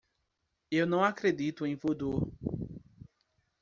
[0.71, 2.33] Eu não acredito em vodu.